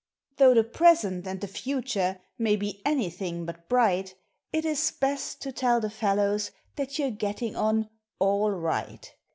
Though 0.37 0.55
the 0.55 0.63
present 0.63 1.27
and 1.27 1.39
the 1.41 1.47
future 1.47 2.21
may 2.39 2.55
be 2.55 2.81
anything 2.83 3.45
but 3.45 3.69
bright. 3.69 4.15
It 4.51 4.65
is 4.65 4.89
best 4.99 5.43
to 5.43 5.51
tell 5.51 5.79
the 5.79 5.91
fellows 5.91 6.49
that 6.75 6.97
you're 6.97 7.11
getting 7.11 7.55
on 7.55 7.87
all 8.17 8.49
right. 8.49 9.13